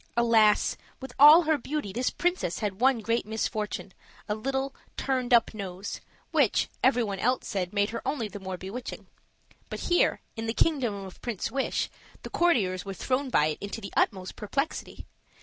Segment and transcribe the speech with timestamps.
[0.17, 0.77] Alas!
[0.99, 3.93] with all her beauty, this princess had one great misfortune,
[4.27, 8.57] a little turned up nose, which, every one else said made her only the more
[8.57, 9.05] bewitching.
[9.69, 11.87] But here, in the kingdom of Prince Wish,
[12.23, 15.05] the courtiers were thrown by it into the utmost perplexity.